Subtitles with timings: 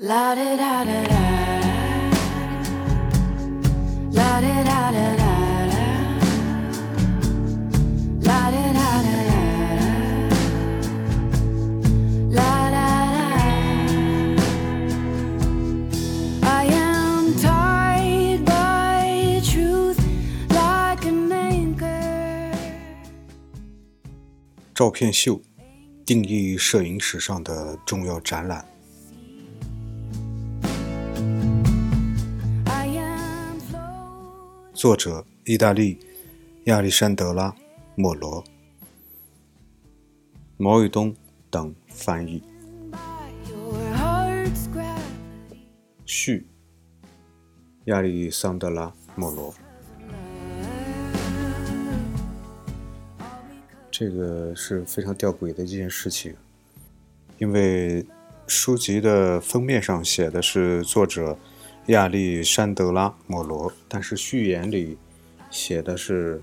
[0.00, 1.18] La da da da da.
[4.12, 5.32] La da da da da.
[8.22, 9.42] La da da da da.
[12.30, 12.86] La da da.
[16.44, 19.98] I am tied by truth
[20.50, 22.54] like an anchor.
[24.72, 25.40] 照片秀，
[26.06, 28.64] 定义摄影史上的重要展览。
[34.78, 35.98] 作者：意大利
[36.66, 37.50] 亚历山德拉·
[37.96, 38.44] 莫罗，
[40.56, 41.12] 毛宇东
[41.50, 42.40] 等翻译。
[46.06, 46.46] 序：
[47.86, 48.86] 亚历桑德拉·
[49.16, 49.52] 莫罗。
[53.90, 56.36] 这个是非常吊诡的一件事情，
[57.38, 58.06] 因为
[58.46, 61.36] 书籍的封面上写的是作者
[61.88, 64.98] 亚历山德拉·莫罗，但是序言里
[65.50, 66.38] 写的是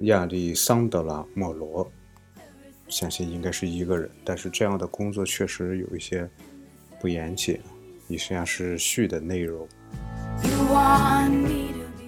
[0.00, 1.92] 亚历桑德拉·莫罗，
[2.88, 6.26] 相信应该是一个人，但是这样的工作确实有一些
[6.98, 7.60] 不严谨，
[8.08, 9.68] 以下是序的内容。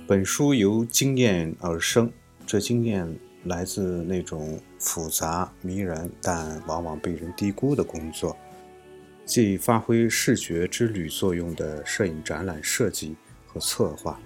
[0.07, 2.11] 本书由经验而生，
[2.47, 3.07] 这经验
[3.45, 8.35] 来自那种复杂迷人但往往被人低估的工作，
[9.25, 14.21] 即发挥视觉之旅作用的摄影展览设计和策划。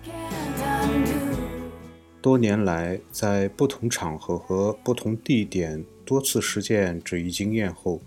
[2.21, 8.01] 多年来，在不同场合和不同地点多次实践这一经验后，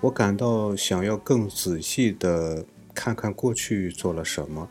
[0.00, 4.66] 我感到想要更仔细地看看过去做了什么，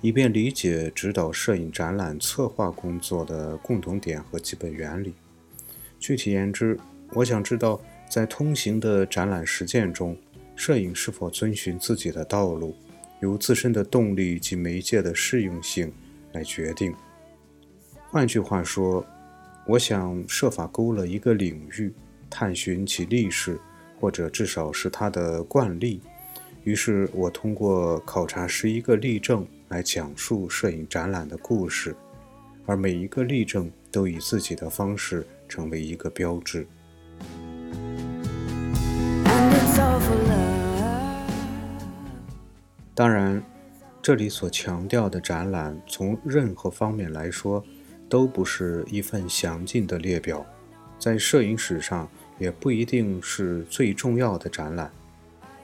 [0.00, 5.14] 以便理解指导摄影展览策划工作的共同点和基本原理。
[6.00, 6.76] 具体言之，
[7.12, 10.16] 我想知道在通行的展览实践中，
[10.56, 12.74] 摄影是否遵循自己的道路，
[13.20, 15.92] 由自身的动力及媒介的适用性
[16.32, 16.94] 来决定。
[18.10, 19.04] 换句话说，
[19.66, 21.92] 我想设法勾勒一个领域，
[22.30, 23.58] 探寻其历史，
[23.98, 26.00] 或者至少是它的惯例。
[26.62, 31.94] 于是我通过考察十一个例证来讲述摄影展览的故事，
[32.64, 36.66] 而每一个例证都以自己的方式成为一个标志。
[42.94, 43.42] 当然，
[44.00, 47.64] 这里所强调的展览，从任何方面来说，
[48.08, 50.46] 都不是一份详尽的列表，
[50.96, 54.92] 在摄影史上也不一定是最重要的展览。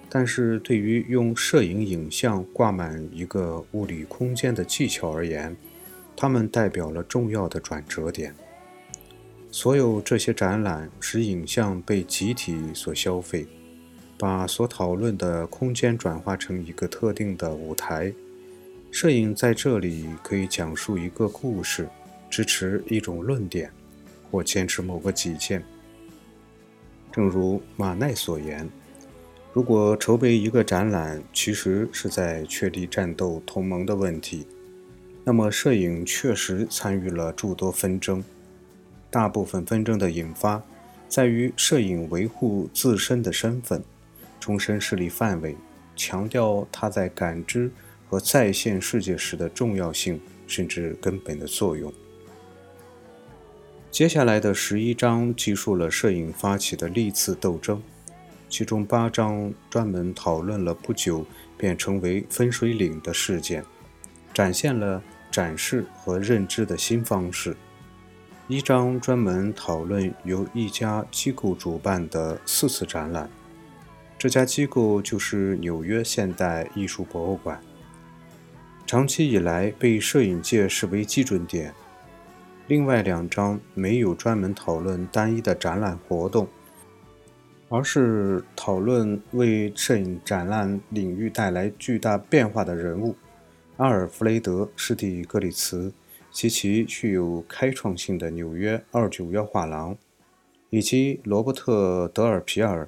[0.08, 5.56] 但是对于用摄影影像挂满一个物理空间的技巧而言，
[6.16, 8.34] 它们代表了重要的转折点。
[9.52, 13.46] 所有这些展览使影像被集体所消费，
[14.20, 18.12] 把所讨论的空间转化成一个特定的舞台。
[18.90, 21.88] 摄影在这里可以讲述一个故事，
[22.28, 23.72] 支持一种论点，
[24.30, 25.64] 或坚持某个己见。
[27.10, 28.68] 正如马奈所言，
[29.54, 34.46] 如果筹备一个展览其实是在确立战斗同盟的问题，
[35.24, 38.22] 那么摄影确实参与了诸多纷争。
[39.08, 40.62] 大部分纷争的引发
[41.08, 43.82] 在于摄影维护自身的身份，
[44.40, 45.56] 终身势力范围，
[45.94, 47.70] 强调它在感知
[48.08, 51.92] 和再现世界时的重要性，甚至根本的作用。
[53.90, 57.82] 接下来的十一章记述了摄影发起的历次斗争，
[58.48, 61.26] 其中八章专门讨论了不久
[61.58, 63.64] 便成为分水岭的事件，
[64.32, 67.56] 展现了展示和认知的新方式。
[68.48, 73.30] 一章专门讨论由一家机构主办的四次展览，
[74.20, 77.58] 这家机构就是纽约现代艺术博物馆。
[78.86, 81.72] 长期以来被摄影界视为基准点。
[82.66, 86.46] 另外两张没有专门讨论单一的展览活动，
[87.70, 93.16] 而是讨论为摄影展览领域带来巨大变化的人物——
[93.78, 95.90] 阿尔弗雷德·施蒂格里茨
[96.30, 99.96] 及其具有开创性的纽约二九幺画廊，
[100.68, 102.86] 以及罗伯特·德尔皮尔。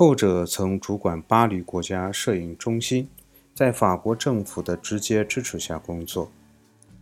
[0.00, 3.06] 后者曾主管巴黎国家摄影中心，
[3.54, 6.32] 在法国政府的直接支持下工作。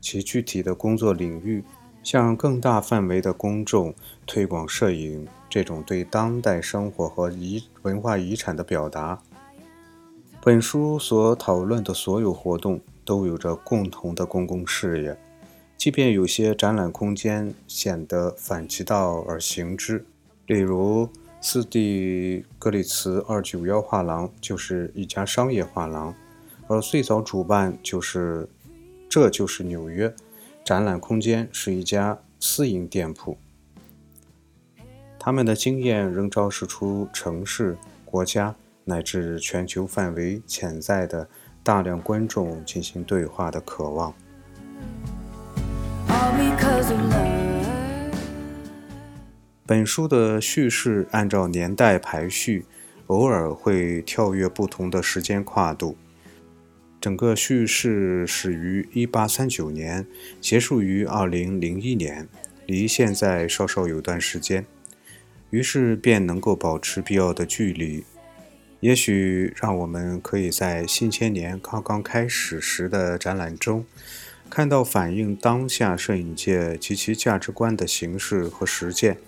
[0.00, 1.62] 其具体的工作领域
[2.02, 3.94] 向更大范围的公众
[4.26, 9.22] 推广摄影这种对当代生活和遗文化遗产的表达。
[10.42, 15.16] 本书所讨论的所有活动都有着共同的公共事业，
[15.76, 20.04] 即便有些展览空间显得反其道而行之，
[20.46, 21.08] 例如
[21.40, 26.14] 斯蒂格里茨二九幺画廊就是一家商业画廊，
[26.66, 28.48] 而最早主办就是
[29.08, 30.12] 这就是纽约
[30.64, 33.38] 展览空间是一家私营店铺。
[35.18, 41.28] 他们的经验仍昭示出城市、国家乃至全球范围潜在的
[41.62, 44.12] 大量观众进行对话的渴望。
[46.08, 47.27] All because of love.
[49.68, 52.64] 本书的叙事按照年代排序，
[53.08, 55.94] 偶尔会跳跃不同的时间跨度。
[56.98, 60.06] 整个叙事始于1839年，
[60.40, 62.26] 结束于2001年，
[62.64, 64.64] 离现在稍稍有段时间，
[65.50, 68.06] 于是便能够保持必要的距离。
[68.80, 73.84] 也许让我们可以在新千年刚刚开始时的展览中，
[74.48, 79.18] 看到反映当下摄影界及其价值观的形式和实践。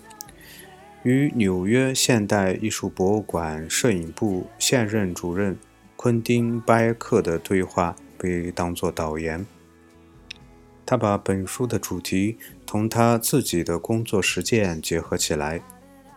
[1.03, 5.57] 与纽约现代艺术博物馆摄影部现任主任
[5.95, 9.45] 昆汀·巴耶克的对话被当作导言。
[10.85, 15.61] 他把本书的主题同他自己的工作实践结合起来，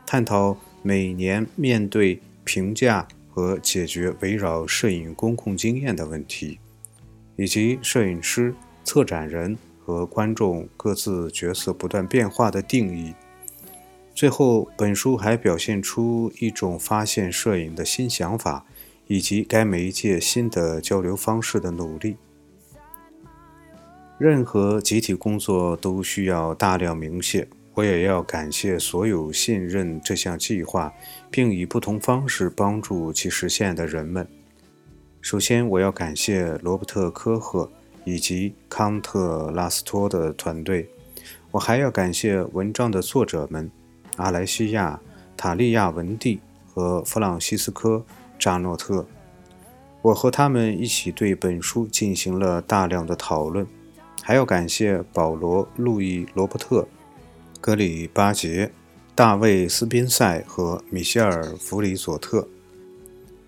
[0.05, 6.59] 探讨每年面对、评价和解决围绕摄影公共经验的问题，
[7.37, 8.55] 以及摄影师、
[8.85, 13.15] 策展人和观众各自角色不断变化的定义。
[14.15, 18.65] 最后，本书还表现出一种发现摄影的新想法，
[19.09, 22.17] 以及该媒介新的交流方式的努力。
[24.17, 30.95] 任何集体工作都需要大量明谢，我也要感谢所有信任这项计划，
[31.29, 34.25] 并以不同方式帮助其实现的人们。
[35.21, 37.69] 首先，我要感谢罗伯特·科赫
[38.05, 40.89] 以及康特拉斯托的团队。
[41.51, 43.69] 我还要感谢文章的作者们。
[44.17, 45.01] 阿莱西亚·
[45.37, 46.41] 塔利亚文蒂
[46.73, 47.97] 和弗朗西斯科·
[48.39, 49.07] 扎诺特，
[50.03, 53.67] 我和他们一起对本书进行了大量的讨论。
[54.23, 56.89] 还要感谢保罗·路易·罗伯特、
[57.61, 58.71] 格里巴杰、
[59.15, 62.49] 大卫·斯宾塞和米歇尔·弗里佐特。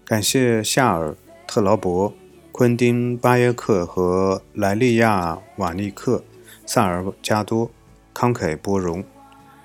[0.04, 1.12] 感谢夏尔·
[1.46, 2.12] 特劳伯、
[2.52, 6.22] 昆汀·巴耶克和莱利亚·瓦利克、
[6.66, 7.70] 萨尔加多、
[8.14, 9.02] 慷慨波荣。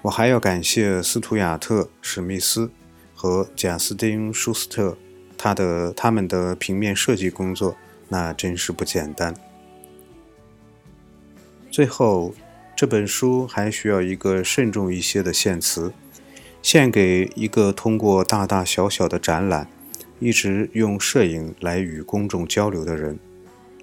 [0.03, 2.71] 我还要感谢斯图亚特·史密斯
[3.13, 4.98] 和贾斯汀·舒斯特，
[5.38, 7.75] 他的他们的平面设计工作
[8.09, 9.36] 那真是不简单。
[11.69, 12.33] 最后，
[12.75, 15.94] 这本书还需要一个慎重一些的献词，
[16.63, 19.69] 献给一个通过大大小小的展览，
[20.19, 23.19] 一直用摄影来与公众交流的人。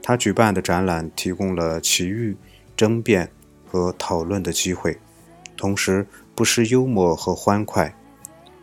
[0.03, 2.37] 他举办的展览提供了奇遇、
[2.77, 3.31] 争辩
[3.65, 4.99] 和讨论的机会。
[5.59, 7.95] 同时，不失幽默和欢快，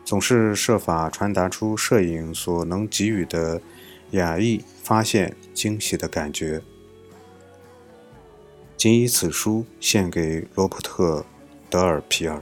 [0.06, 3.62] 总是设法传达出摄影所能给予的
[4.12, 6.62] 雅意、发现、惊喜的感觉。
[8.78, 11.20] 仅以此书献给罗伯特·
[11.70, 12.42] 德尔皮尔。